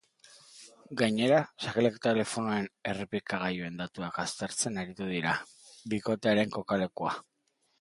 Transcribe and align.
Gainera, 1.01 1.41
sakelako 1.65 2.01
telefonoen 2.05 2.65
errepikagailuen 2.93 3.77
datuak 3.83 4.19
aztertzen 4.27 4.83
aritu 4.85 5.11
dira, 5.13 5.37
bikotearen 5.95 6.57
kokalekua 6.57 7.11
aurkitzeko. 7.11 7.27